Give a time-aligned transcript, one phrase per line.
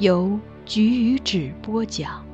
[0.00, 2.24] 由菊与纸播讲。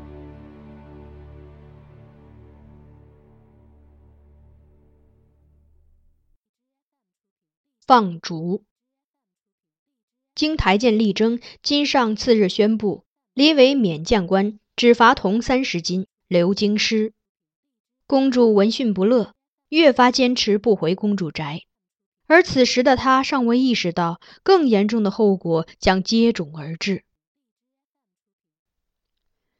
[7.87, 8.63] 放逐。
[10.35, 17.15] 经台谏力争，金上次日宣布，李伟免将官，只罚铜三十斤，留京师。
[18.07, 19.33] 公主闻讯不乐，
[19.71, 21.63] 越发坚持不回公主宅。
[22.27, 27.05] 而此时的她尚未意识到，更严重的后果将接踵而至。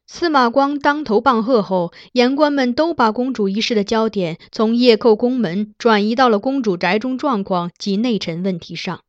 [0.07, 9.01] 司马光当头棒喝后，言官们都把公主一事的焦点从夜叩宫门转移到了公主宅中状况及内臣问题上。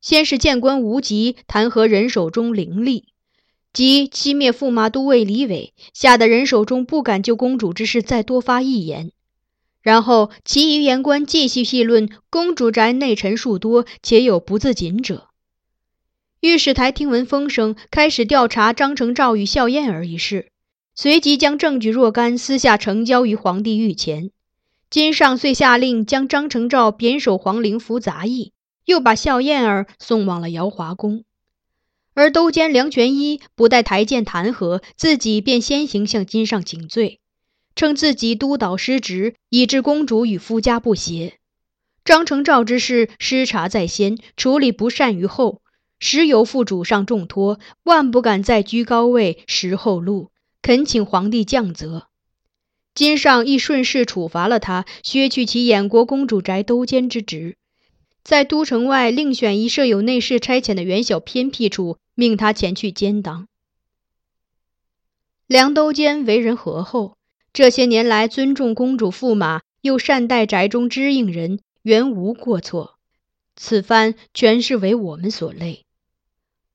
[0.00, 3.06] 先是谏官无极弹劾人手中凌厉，
[3.72, 9.10] 即欺灭驸马都尉李伟，吓得人手中不敢就公主之事再多发一言。
[9.82, 15.29] 然后其余言官继续议论公主宅内臣数多，且有不自谨者。
[16.40, 20.50] 御史台听闻风声，开始调查张承照与笑燕儿一事，
[20.94, 24.30] 随即将证据若干私下呈交于皇帝御前。
[24.88, 28.54] 金上遂下令将张承照贬守皇陵服杂役，
[28.86, 31.24] 又把笑燕儿送往了瑶华宫。
[32.14, 37.20] 而都监梁全一不待台谏弹劾，自己便先行向金上请罪，
[37.76, 41.34] 称自己督导失职，以致公主与夫家不协。
[42.02, 45.60] 张承照之事失察在先，处理不善于后。
[46.00, 50.30] 时有负主上重托，万不敢再居高位食后路，
[50.62, 52.08] 恳请皇帝降责。
[52.94, 57.56] 今上亦顺势处罚了他，削去其衍国公主宅都监之职，
[58.24, 63.46] 在都城外另选一设有内侍差遣的远小偏僻处，命他前去兼当。
[65.46, 67.16] 梁都监为人和厚，
[67.52, 72.96] 这些年来尊重公主驸马，又善待宅中知应人，原无过错。
[73.56, 75.84] 此番全是为我们所累。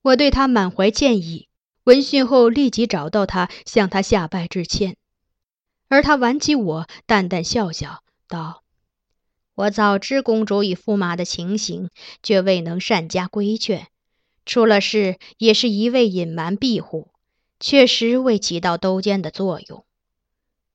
[0.06, 1.48] 我对他满怀歉意，
[1.82, 4.96] 闻讯后立即找到他，向他下拜致歉。
[5.88, 8.62] 而他挽起我，淡淡笑笑道
[9.56, 11.90] ：“我早知公主与驸马的情形，
[12.22, 13.88] 却未能善加规劝。
[14.44, 17.10] 出了事，也是一味隐瞒庇护，
[17.58, 19.84] 确实未起到兜监的作用。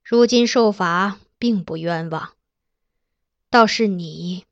[0.04, 2.34] 如今受罚，并不冤枉。
[3.48, 4.44] 倒是你，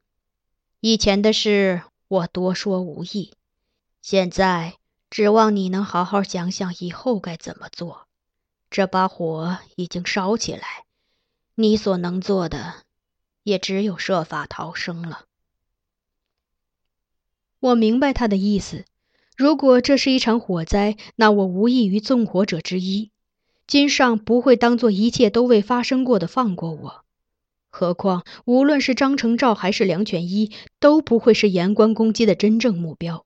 [0.81, 3.35] 以前的事，我多说无益。”
[4.03, 4.79] 现在
[5.11, 8.07] 指望你能好好想想以后该怎么做。
[8.71, 10.85] 这把火已经烧起来，
[11.57, 12.85] 你所能做的
[13.43, 15.25] 也只有设法逃生了。
[17.59, 18.85] 我明白他的意思。
[19.37, 23.11] 如果这是一场火灾，那我无异于纵火者之一。
[23.67, 27.05] 金上不会当做一切都未发生过的放过我。
[27.71, 33.25] 何况，无论是张承照还是梁全一，都不会是言官攻击的真正目标。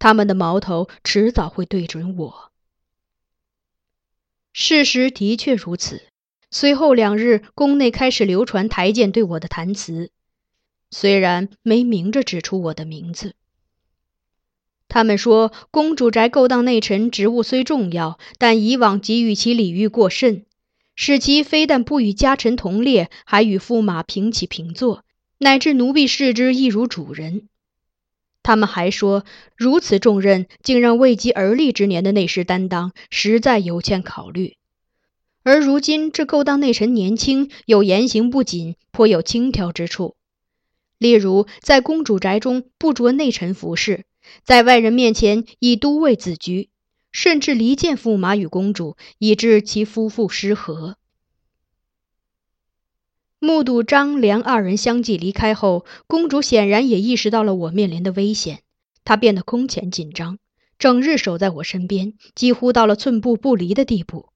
[0.00, 2.50] 他们的矛头迟早会对准我。
[4.52, 6.02] 事实的确如此。
[6.50, 10.10] 随后两日，宫内开始流传台谏对我的弹词，
[10.90, 13.36] 虽然没明着指出我的名字。
[14.88, 20.44] 他们说，公主宅勾当内臣职务虽重要，但以往给予其礼遇过甚，
[20.96, 25.04] 使其非但不与家臣同列，还与驸马平起平坐，
[25.38, 27.48] 乃至奴婢视之亦如主人。
[28.42, 29.24] 他们还说，
[29.56, 34.56] 如此重任竟让未及而立之年的内侍担当，实在有欠考虑。
[35.42, 40.16] 而如今这勾当内臣年轻，又言行不谨，颇有轻佻之处。
[40.98, 44.04] 例如，在公主宅中不着内臣服饰。
[44.44, 46.68] 在外人面前以都尉自居，
[47.10, 50.96] 甚至离间驸马与公主，以致其夫妇失和。
[53.42, 58.60] 目睹张良二人相继离开后，公主显然也意识到了我面临的危险，
[59.02, 60.38] 她变得空前紧张，
[60.78, 64.28] 整日守在我身边，几乎到了寸步不离的地步。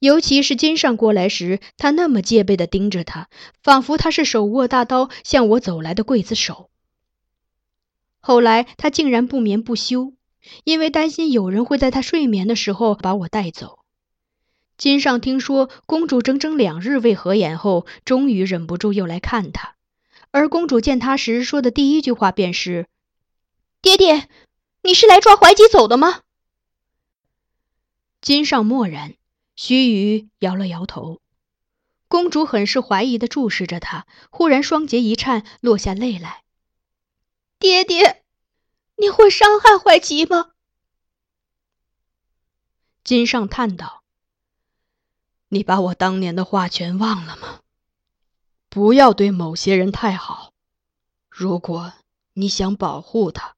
[0.00, 3.28] 尤其是金上过来时，她那么戒备地盯着他，
[3.62, 6.70] 仿佛他是手握大刀向我走来的刽子手。
[8.18, 10.12] 后来，他竟然不眠不休，
[10.64, 13.83] 因为担心有人会在他睡眠的时候把我带走。
[14.76, 19.76] 金上听说公主整整两日未合眼后，终于忍不住又来看他。
[20.30, 22.88] 而公主见他时说的第一句话便是
[23.80, 24.28] ：“爹爹，
[24.82, 26.22] 你是来抓怀吉走的吗？”
[28.20, 29.14] 金上默然，
[29.54, 31.20] 须臾摇了摇头。
[32.08, 36.42] 公主很是怀疑地注视着他，忽然双睫一颤，落下泪来。
[37.58, 38.22] 爹爹，
[38.96, 40.50] 你会伤害怀吉吗？
[43.02, 44.02] 金上叹道
[45.54, 47.60] ：“你把我当年的话全忘了吗？
[48.68, 50.52] 不要对某些人太好。
[51.30, 51.92] 如果
[52.32, 53.54] 你想保护他。”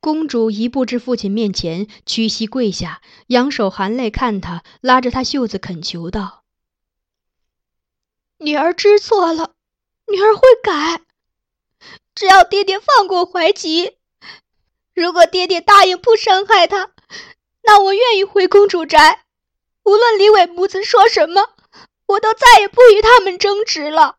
[0.00, 6.42] 公主一步至父亲面前，屈膝跪下，仰首含泪看他，拉着他袖子恳求道
[8.40, 9.54] ：“女儿知错了，
[10.10, 11.02] 女儿会改。”
[12.16, 13.98] 只要爹爹放过怀吉，
[14.94, 16.92] 如果爹爹答应不伤害他，
[17.62, 19.21] 那我愿意回公主宅。
[19.84, 21.54] 无论李伟母子说什么，
[22.06, 24.18] 我都再也不与他们争执了。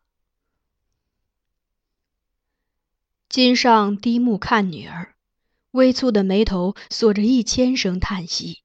[3.28, 5.14] 金上低目看女儿，
[5.72, 8.62] 微蹙的眉头锁着一千声叹息，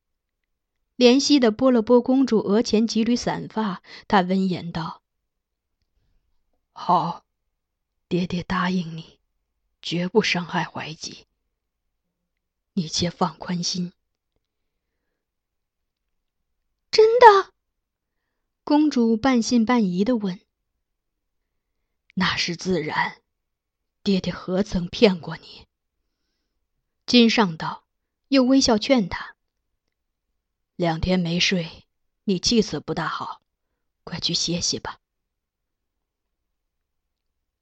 [0.97, 5.01] 怜惜的拨了拨公主额前几缕散发，他温言道
[6.73, 7.23] ：“好，
[8.07, 9.17] 爹爹答应你。”
[9.81, 11.25] 绝不伤害怀吉，
[12.73, 13.93] 你且放宽心。
[16.91, 17.53] 真的？
[18.63, 20.39] 公主半信半疑的问。
[22.15, 23.21] 那是自然，
[24.03, 25.65] 爹爹何曾骗过你？
[27.05, 27.85] 金上道，
[28.27, 29.35] 又微笑劝他：
[30.75, 31.85] 两天没睡，
[32.25, 33.41] 你气色不大好，
[34.03, 34.99] 快去歇歇吧。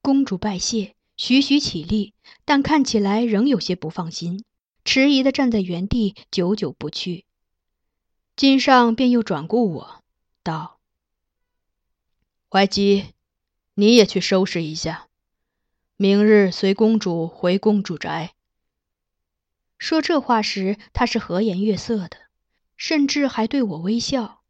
[0.01, 0.95] 公主拜谢。
[1.19, 2.13] 徐徐起立，
[2.45, 4.45] 但看起来仍有些不放心，
[4.85, 7.25] 迟疑的站在原地，久久不去。
[8.37, 10.03] 金上便又转顾我，
[10.43, 10.77] 道
[12.47, 13.15] ：“怀吉，
[13.73, 15.07] 你也去收拾一下，
[15.95, 18.35] 明日随公主回公主宅。”
[19.79, 22.17] 说这话时，他是和颜悦色的，
[22.75, 24.43] 甚至还对我微笑。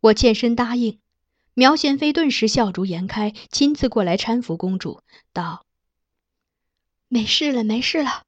[0.00, 0.98] 我欠身答应。
[1.54, 5.64] 苗贤妃顿时笑逐颜开，亲自过来搀扶公主，道。
[7.06, 8.24] 没事了，没事了。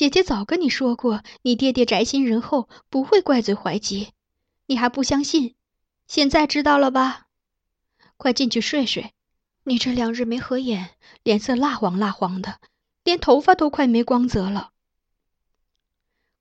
[0.00, 4.12] 姐姐早跟你说过，你爹爹宅心仁厚，不会怪罪怀吉。
[4.64, 5.56] 你还不相信，
[6.08, 7.26] 现在知道了吧？
[8.16, 9.12] 快进去睡睡。
[9.64, 10.92] 你这两日没合眼，
[11.22, 12.60] 脸色蜡黄蜡黄的，
[13.04, 14.70] 连头发都快没光泽了。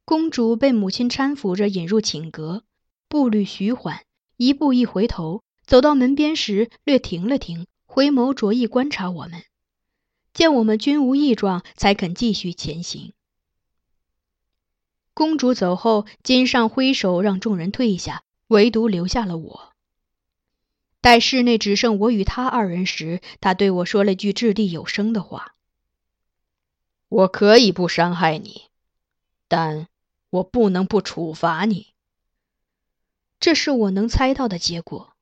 [0.06, 2.64] 公主被母亲搀扶着引入寝阁，
[3.10, 4.06] 步履徐缓，
[4.38, 9.44] 一步一回头，走到门边时略停了停，回眸着意观察我们。
[10.34, 13.12] 见我们均无异状，才肯继续前行。
[15.20, 19.74] 公主走后，金上挥手让众人退下，唯独留下了我。
[21.02, 25.56] 待室内只剩我与他二人时，他对我说了句掷地有声的话
[27.10, 28.68] ：“我可以不伤害你，
[29.50, 29.90] 但
[30.30, 31.88] 我不能不处罚你。”
[33.42, 35.18] 这是我能猜到的结果。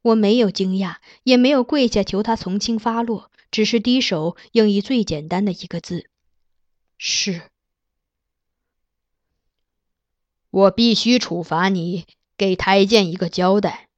[0.00, 3.30] 我没有惊讶，也没有跪下求他从轻发落。
[3.50, 6.08] 只是低手应以最简单的一个字
[6.96, 7.42] ：“是。”
[10.52, 12.04] 我必须处罚你，
[12.36, 13.88] 给台谏一个交代，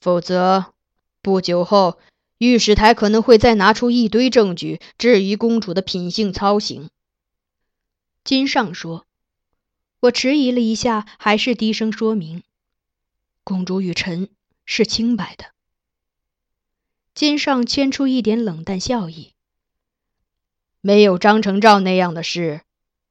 [0.00, 0.72] 否则
[1.20, 1.98] 不久后
[2.38, 6.90] 御史台可能会再拿出一堆证据质疑公主的品性操行。
[8.22, 9.04] 金上说
[9.98, 12.44] ：“我迟疑了一下，还是低声说明
[13.42, 14.28] ：“公主与臣
[14.64, 15.46] 是清白的。”
[17.14, 19.32] 金上牵出一点冷淡笑意
[20.80, 22.60] ：“没有张承照那样的事，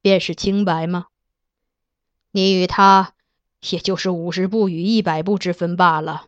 [0.01, 1.07] 便是清白吗？
[2.31, 3.13] 你与他，
[3.71, 6.27] 也就是五十步与一百步之分罢了。”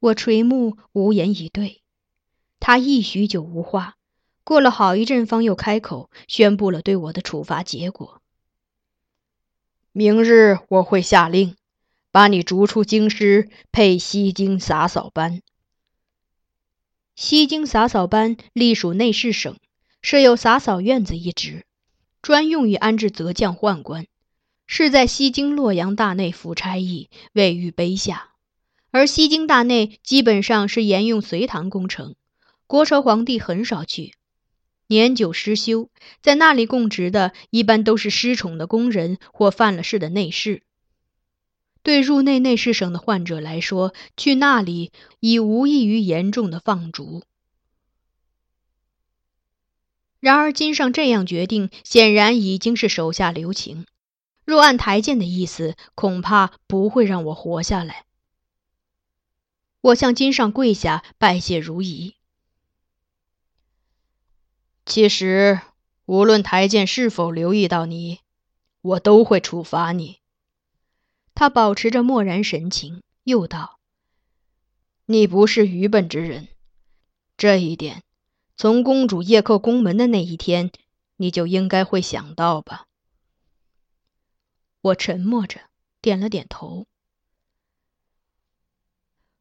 [0.00, 1.82] 我垂目，无言以对。
[2.60, 3.96] 他亦许久无话，
[4.42, 8.20] 过了好一阵，方又开口，宣布了对我的处罚结果。
[9.92, 11.56] 明日我会下令，
[12.10, 15.42] 把你逐出京师，配西京洒扫班。
[17.14, 19.56] 西京洒扫班隶属内侍省，
[20.02, 21.64] 设有洒扫院子一职，
[22.24, 24.06] 专用于安置责将宦官，
[24.66, 28.30] 是在西京洛阳大内府差役，位于卑下。
[28.90, 32.14] 而西京大内基本上是沿用隋唐工程，
[32.66, 34.14] 国朝皇帝很少去。
[34.86, 35.90] 年久失修，
[36.22, 40.62] 在那里供职的一般都是失宠的工人或犯了事的内侍。
[41.82, 47.22] 对入内内侍省的患者来说，去那里已无异于严重的放逐。
[50.24, 53.84] 然而金上这样决定，显然已经是手下留情。
[54.46, 58.06] 若按台谏的意思，恐怕不会让我活下来。
[59.82, 62.14] 我向金上跪下，拜谢如仪。
[64.86, 65.60] 其实，
[66.06, 68.20] 无论台谏是否留意到你，
[68.80, 70.20] 我都会处罚你。
[71.34, 73.78] 他保持着漠然神情，又道
[75.04, 76.48] ：“你不是愚笨之人，
[77.36, 78.03] 这一点，
[78.56, 80.70] 从公主夜叩宫门的那一天，
[81.16, 82.86] 你就应该会想到吧？”
[84.82, 85.60] 我沉默着，
[86.00, 86.86] 点了点头。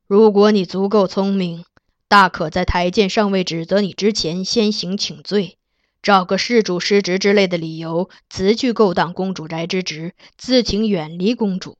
[0.07, 1.65] 如果你足够聪明。
[2.09, 5.57] 大可在台谏尚未指责你之前，先行请罪，
[6.03, 11.75] 找个事主失职之类的理由，辞去勾当公主宅之职，自请远离公主，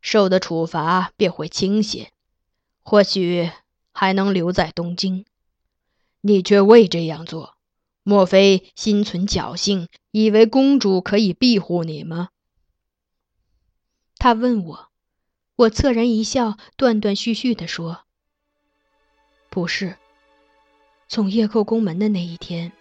[0.00, 2.10] 受的处罚便会轻些，
[2.80, 3.50] 或许
[3.92, 5.26] 还能留在东京。
[6.26, 7.54] 你却未这样做，
[8.02, 12.30] 莫非心存侥幸，以为公主可以庇护你吗？
[14.18, 14.88] 他问我，
[15.54, 18.00] 我恻然一笑，断断续续地说。
[19.48, 19.98] 不是，
[21.06, 22.72] 从夜叩宫门的那一天，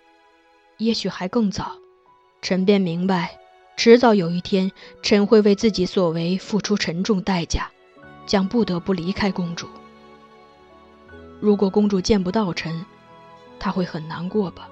[0.79, 1.73] 也许还更早，
[2.41, 3.39] 臣便明白，
[3.77, 4.71] 迟早有一天，
[5.03, 7.69] 臣会为自己所为付出沉重代价，
[8.25, 9.67] 将不得不离开公主。
[11.39, 12.83] 如果公主见不到臣，
[13.59, 14.69] 他会很难过吧？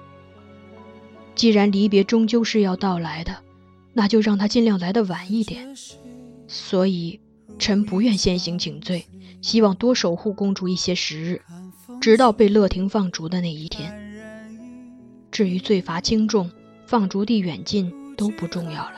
[1.34, 3.36] 既然离别终究是要到来的，
[3.92, 5.74] 那就让他尽量来得晚一点。
[6.46, 7.20] 所以，
[7.58, 9.06] 臣不愿先行请罪，
[9.40, 11.42] 希望多守护公主一些时日。
[12.00, 13.92] 直到被乐亭放逐的那一天。
[15.30, 16.50] 至于罪罚轻重、
[16.86, 18.96] 放逐地远近都不重要了，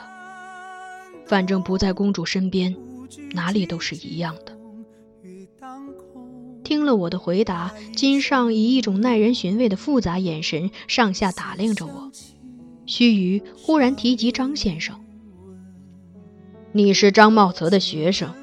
[1.25, 2.75] 反正不在公主身边，
[3.31, 4.56] 哪里都是一样的。
[6.67, 12.11] 听了我的回答，金上以一种耐人寻味的复杂眼神上下打量着我，
[12.85, 14.99] 须臾忽然提及张先生
[16.73, 18.33] ：“你是张茂泽的学生，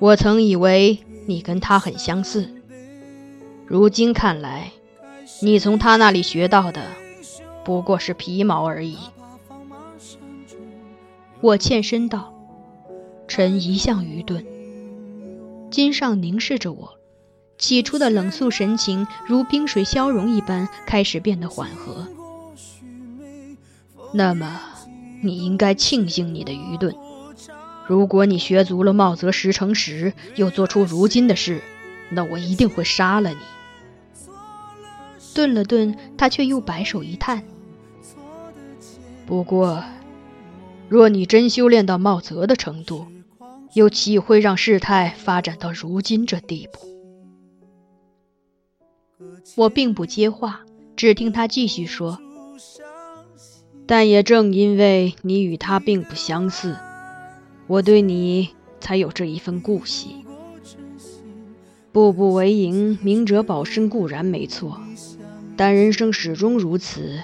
[0.00, 2.52] 我曾以为你跟他很相似。”
[3.64, 4.72] 如今看来，
[5.40, 6.82] 你从他那里学到的
[7.64, 8.96] 不过是皮毛而已。
[11.40, 12.34] 我欠身道
[13.28, 14.44] ：“臣一向愚钝。”
[15.70, 16.98] 金上凝视着我，
[17.62, 22.08] 起初的冷肃神情如冰水消融一般，开始变得缓和。
[24.12, 24.60] 那么，
[25.22, 26.92] 你应该庆幸你的愚钝。
[27.86, 31.62] 如果你学足了茂泽十成十，又做出如今的事，
[32.10, 33.38] 那我一定会杀了你。
[35.32, 37.44] 顿了顿，他却又摆手一叹。
[39.24, 39.84] 不过，
[40.88, 43.06] 若你真修炼到茂泽的程度，
[43.74, 46.91] 又岂会让事态发展到如今这地步？
[49.56, 50.62] 我并不接话，
[50.96, 52.18] 只听他继续说
[53.86, 56.76] ：“但也正因为你与他并不相似，
[57.66, 58.50] 我对你
[58.80, 60.24] 才有这一份顾惜。”
[61.92, 64.80] 步步为营，明哲保身固然没错，
[65.56, 67.20] 但人生始终如此，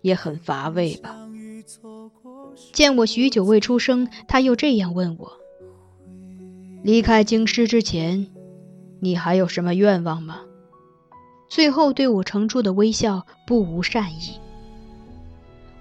[0.00, 1.16] 也很乏味吧？
[2.72, 5.32] 见我许久未出声，他又这样问我
[6.82, 8.28] ：“离开京师之前，
[9.00, 10.40] 你还有什么愿望吗？”
[11.54, 14.40] 最后对我呈出的微笑不无善意。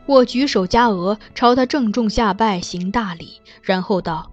[0.06, 4.32] 我举手加额，朝他郑重下拜，行大礼，然后道：“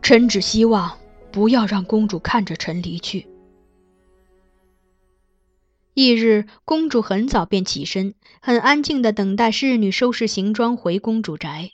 [0.00, 0.96] 臣只希望。”
[1.30, 3.26] 不要让公主看着臣离去。
[5.92, 11.72] 翌日，公主很早便起身，很安静地等待侍女收拾行装回公主宅。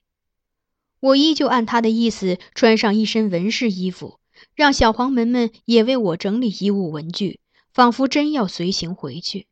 [0.99, 4.19] 我依旧按她的意思穿上一身文饰衣服，
[4.55, 7.40] 让小黄门们也为我整理衣物文具，
[7.73, 9.47] 仿佛真要随行回去。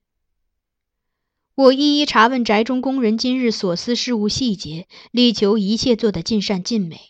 [1.54, 7.00] 我一一查问宅中工人今日所思事务细节，力求一切做得尽善尽美。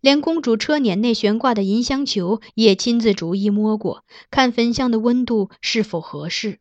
[0.00, 6.58] 连公主车辇内悬挂的银香球也亲自逐一摸过，看焚香的温度是否合适。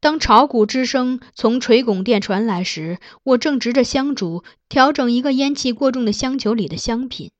[0.00, 7.30] 当炒鼓之声从垂拱殿传来时，我正执着香烛调整一个烟气过重的香球里的香品。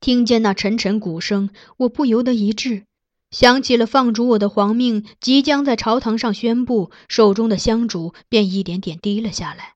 [0.00, 2.86] 听见那沉沉鼓声，我不由得一滞，
[3.32, 9.72] 想起了放逐我的皇命即将在朝堂上宣布，手中的香烛便一点点滴了下来。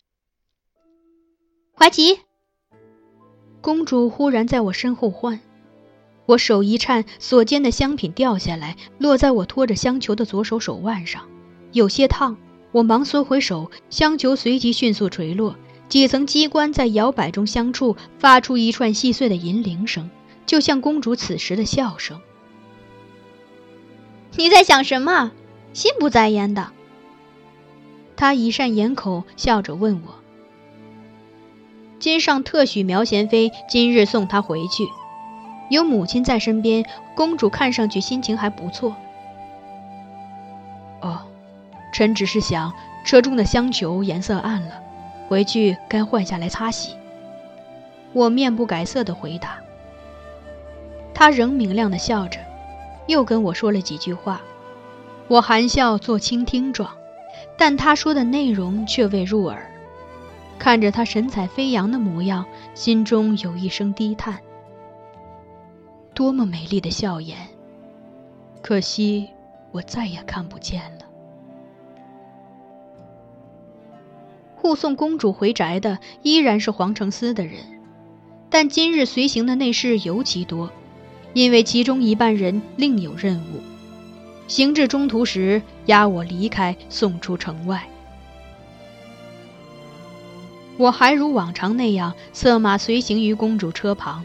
[1.74, 2.20] 怀吉，
[3.62, 5.40] 公主忽然在我身后唤，
[6.26, 11.26] 我手一颤，所见的香品掉下来，落在我托着香球的左手手腕上。
[11.72, 12.36] 有些烫，
[12.72, 15.56] 我忙缩回手，香球随即迅速垂落，
[15.88, 20.10] 几层机关在摇摆中相触，发出一串细碎的银铃声，
[20.44, 22.20] 就像公主此时的笑声。
[24.36, 25.32] 你在想什么？
[25.72, 26.68] 心不在焉的。
[28.16, 30.14] 他一扇掩口，笑着问我
[31.98, 34.86] ：“今上特许苗贤妃今日送她回去，
[35.70, 38.94] 有母亲在身边，公主看上去心情还不错。”
[41.00, 41.22] 哦。
[41.92, 42.74] 臣只是想，
[43.06, 44.82] 车中的香球颜色暗了，
[45.28, 46.94] 回去该换下来擦洗。
[48.12, 49.58] 我面不改色地回答。
[51.14, 52.38] 他仍明亮地笑着，
[53.06, 54.42] 又跟我说了几句话。
[55.28, 56.96] 我含笑做倾听状，
[57.58, 59.70] 但他说的内容却未入耳。
[60.58, 64.40] 看着他神采飞扬的模样，心中有一声低叹：
[66.14, 67.36] 多么美丽的笑颜，
[68.62, 69.28] 可惜
[69.72, 71.04] 我再也看不见了。
[74.54, 77.60] 护送公主回宅的依然是皇城司的人，
[78.48, 80.70] 但今日随行的内侍尤其多，
[81.36, 83.60] 因为其中一半人另有任务。
[84.48, 87.86] 行至中途时，押我离开，送出城外。
[90.78, 94.24] 我还如往常那样策马随行于公主车旁，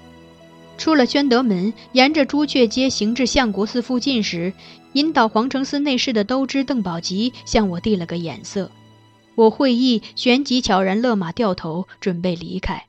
[0.78, 4.54] 出了宣德门，沿着朱雀街行至相国寺附近时，
[4.94, 8.72] 引导皇城司内侍的都知邓宝吉向我递了个眼色。
[9.36, 12.86] 我会意，旋即悄然勒马掉头，准备离开。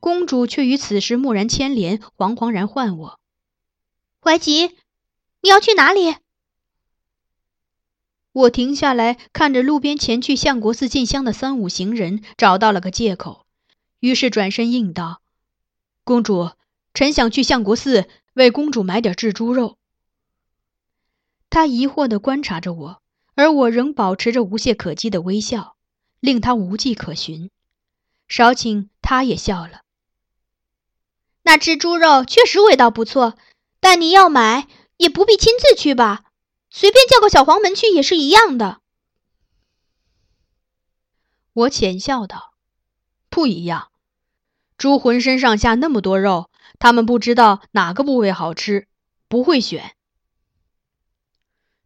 [0.00, 3.18] 公主却与此时蓦然牵连，惶惶然唤我
[4.22, 4.76] ：“怀吉，
[5.40, 6.16] 你要去哪里？”
[8.32, 13.44] 我停下来，看着路边前去相国寺进香的三五行人，找到了个借口，
[14.00, 15.20] 于是转身应道
[16.04, 16.52] ：“公主，
[16.94, 19.76] 臣想去相国寺为公主买点制猪肉。”
[21.50, 23.02] 他疑惑地观察着我。
[23.34, 25.74] 而我仍保持着无懈可击的微笑，
[26.20, 27.50] 令他无迹可寻。
[28.28, 29.80] 少顷，他也笑了。
[31.42, 33.38] 那只猪肉确实味道不错，
[33.82, 36.22] 但你要买也不必亲自去吧，
[36.70, 38.80] 随便叫个小黄门去也是一样的。
[41.52, 42.54] 我浅笑道
[43.28, 43.90] ：“不一样，
[44.78, 48.86] 猪浑身上下那么多肉，他们不知道哪个部位好吃，
[49.26, 49.96] 不会选。”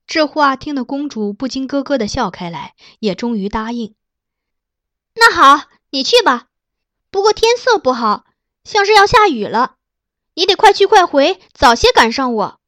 [0.06, 3.94] 这话听得公主不禁咯咯的笑开来，也终于答应。
[5.14, 6.48] 那好，你去吧。
[7.10, 8.26] 不过天色不好，
[8.64, 9.76] 像是要下雨了，
[10.36, 12.60] 你得快去快回，早些赶上我。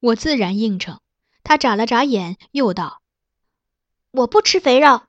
[0.00, 1.00] 我自然应承。
[1.44, 3.02] 他眨了眨眼，又道
[4.10, 5.02] ：“我不吃肥肉，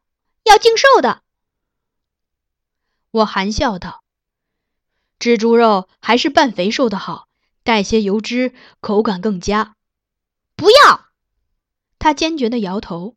[0.44, 1.22] 要净瘦的。”
[3.12, 4.04] 我含笑道
[5.20, 7.30] ：“蜘蛛肉还是半肥瘦的好，
[7.64, 9.78] 带些油脂，口感更佳。”
[10.58, 11.06] 不要！
[11.98, 13.16] 他坚决的摇头。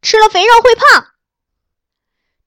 [0.00, 1.12] 吃了肥肉会胖。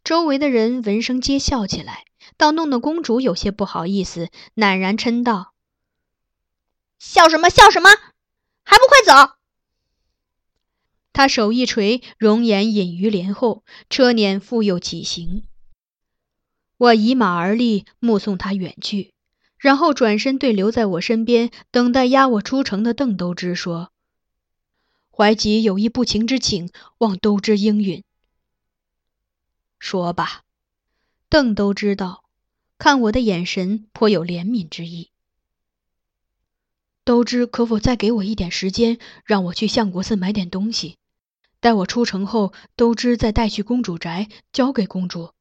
[0.04, 2.06] 周围的人闻声皆笑起来，
[2.38, 5.54] 倒弄得公主有些不好意思，赧然嗔道
[7.00, 7.90] ：“笑什么笑什么？
[8.64, 9.34] 还不快走！”
[11.14, 15.44] 他手一垂，容颜隐于帘后，车辇复又起行。
[16.78, 19.14] 我倚马而立，目送他远去。
[19.58, 23.94] 然后转身对留在我身边等待押我出城的邓都知说
[25.10, 28.04] ：“怀吉有一不情之请，望都知应允。”
[29.80, 30.42] 说吧，
[31.30, 32.23] 邓都知道，
[32.78, 35.12] 看我的眼神颇有怜悯之意。
[37.04, 40.98] 都知可否再给我一点时间，让我去相国寺买点东西，
[41.60, 45.34] 待我出城后，都知再带去公主宅交给公主。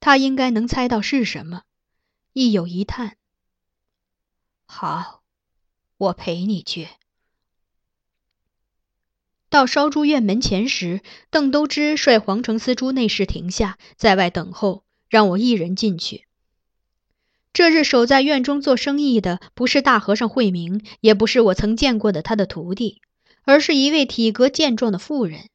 [0.00, 1.62] 他应该能猜到是什么。
[2.34, 3.16] 亦有一叹。
[4.64, 5.24] 好，
[5.96, 6.88] 我陪你去。
[9.48, 16.24] 到烧猪院门前时，邓都知率皇城司诸内侍停下，在外等候，让我一人进去。
[17.52, 23.00] 这日守在院中做生意的，不是大和尚慧明，也不是我曾见过的他的徒弟，
[23.42, 25.48] 而是一位体格健壮的妇人。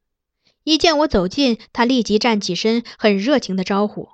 [0.63, 4.09] 一见我走近，他立即站起身，很热情的招呼：“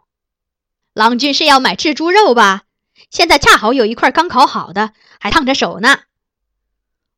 [0.93, 2.63] 郎君是要买炙猪肉吧？
[3.09, 6.01] 现在恰好有一块刚烤好的，还烫着手呢。”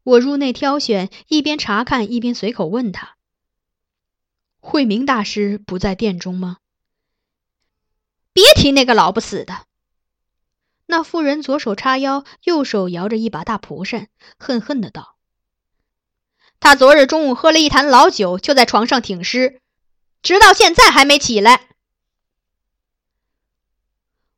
[0.03, 3.15] 我入内挑选，一边查看一边随口问他
[4.59, 6.57] ：“慧明大师不在殿中吗？”
[8.33, 9.65] 别提那个老不死的。
[10.85, 15.15] 那妇人左手叉腰，右手摇着一把大蒲扇，恨恨的道
[16.59, 19.61] ：“他昨日中午喝了一坛老酒，就在床上挺尸，
[20.21, 21.69] 直到现在还没起来。”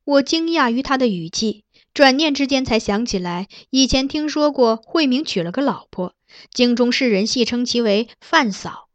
[0.06, 1.64] 我惊讶于他的语气。
[1.94, 6.16] 转念之间，才想起来以前听说过慧明娶了个老婆，
[6.52, 8.90] 京中世人戏称其为范嫂，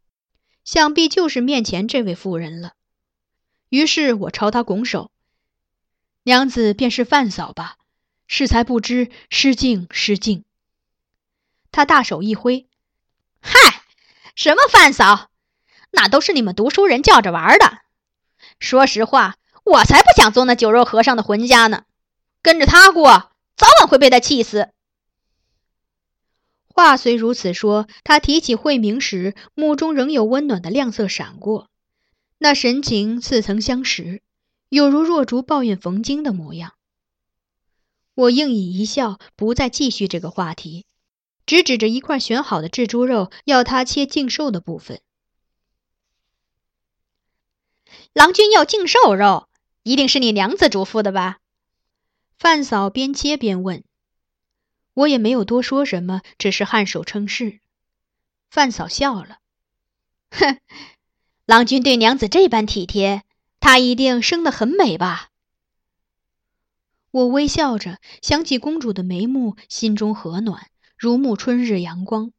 [0.65, 2.73] 想必就是面前这位妇人了。
[3.69, 5.11] 于是我朝他拱手
[6.23, 7.77] ：“娘子便是范嫂吧？
[8.27, 10.43] 适才不知，失敬失敬。”
[11.71, 12.67] 他大手一挥
[13.41, 13.83] ：“嗨，
[14.35, 15.29] 什么范嫂？
[15.91, 17.79] 那都是你们读书人叫着玩的。
[18.59, 21.85] 说实话，我才不想做那酒肉和尚的浑家呢。”
[22.41, 24.69] 跟着他过，早晚会被他气死。
[26.67, 31.69] 话虽如此说，他提起慧明时，目中仍有温暖的亮色闪过，
[32.41, 34.23] 那神情似曾相识，
[34.69, 36.73] 有如若竹抱怨冯京的模样。
[38.15, 40.85] 我应以一笑，不再继续这个话题，
[41.45, 45.01] 只指着一块选好的炙猪肉，要他切净瘦的部分。
[48.13, 49.49] 郎君要净瘦肉，
[49.83, 51.39] 一定是你娘子嘱咐的吧？
[52.37, 53.83] 范嫂边切边问，
[54.93, 57.59] 我也没有多说什么，只是颔首称是。
[58.49, 59.39] 范嫂笑了，
[60.31, 60.59] 哼，
[61.49, 63.23] 郎君对娘子这般体贴，
[63.59, 65.31] 她一定生得很美吧？
[67.09, 72.31] 我微笑着想起公主的眉目，心中和暖，如沐春日阳光。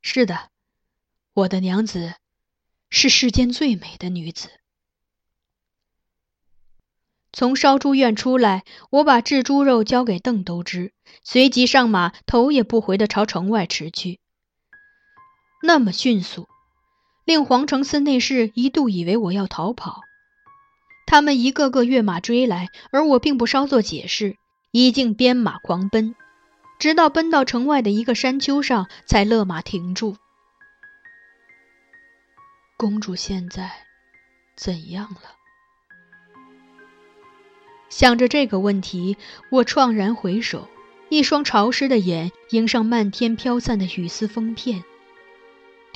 [0.00, 0.48] 是的，
[1.34, 2.14] 我的娘子
[2.88, 4.48] 是世间最美的女子。
[7.34, 14.20] 从烧猪院出来，我把炙猪肉交给邓都知，随即上马，头也不回地朝城外驰去。
[15.62, 16.48] 那么迅速，
[17.28, 20.00] 令皇城司内侍一度以为我要逃跑。
[21.06, 24.38] 他们一个个跃马追来，而我并不稍作解释，
[24.70, 26.14] 已经鞭马狂奔，
[26.78, 30.16] 直到奔到城外的一个山丘上，才勒马停住。
[32.78, 33.72] 公主现在
[34.56, 35.36] 怎样了？
[37.90, 39.18] 想着这个问题，
[39.50, 40.66] 我怆然回首，
[41.10, 44.82] 一双潮湿的眼迎上漫天飘散的雨丝风片，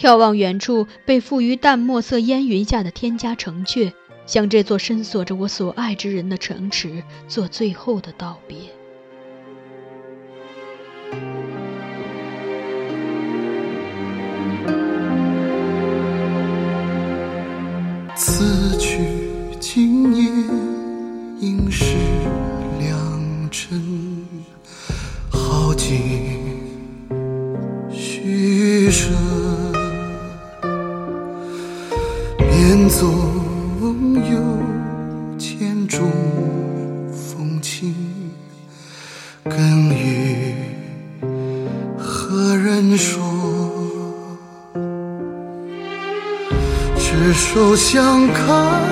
[0.02, 3.92] 眺望远处被覆于淡墨色烟云下的天家城阙，
[4.26, 8.56] 向这座深锁着我所爱之人的城池做最后的道别。
[35.98, 37.94] 风轻，
[39.44, 40.55] 更与
[41.98, 43.20] 何人说？
[46.96, 48.91] 执手相看。